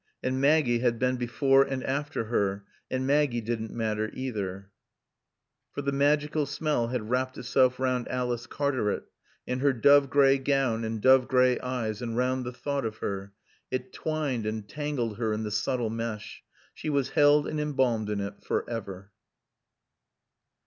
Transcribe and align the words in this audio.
And 0.23 0.41
Maggie 0.41 0.79
had 0.79 0.97
been 0.97 1.17
before 1.17 1.61
and 1.61 1.83
after 1.83 2.23
her. 2.23 2.65
And 2.89 3.05
Maggie 3.05 3.39
didn't 3.39 3.69
matter 3.69 4.09
either. 4.15 4.71
For 5.73 5.83
the 5.83 5.91
magical 5.91 6.47
smell 6.47 6.87
had 6.87 7.11
wrapped 7.11 7.37
itself 7.37 7.79
round 7.79 8.07
Alice 8.07 8.47
Cartaret, 8.47 9.03
and 9.45 9.61
her 9.61 9.73
dove 9.73 10.09
gray 10.09 10.39
gown 10.39 10.83
and 10.83 11.03
dove 11.03 11.27
gray 11.27 11.59
eyes, 11.59 12.01
and 12.01 12.17
round 12.17 12.45
the 12.45 12.51
thought 12.51 12.83
of 12.83 12.97
her. 12.97 13.33
It 13.69 13.93
twined 13.93 14.47
and 14.47 14.67
tangled 14.67 15.19
her 15.19 15.33
in 15.33 15.43
the 15.43 15.51
subtle 15.51 15.91
mesh. 15.91 16.41
She 16.73 16.89
was 16.89 17.09
held 17.09 17.45
and 17.47 17.59
embalmed 17.59 18.09
in 18.09 18.21
it 18.21 18.43
forever. 18.43 19.11